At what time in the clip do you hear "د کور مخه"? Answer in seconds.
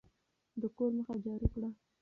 0.61-1.15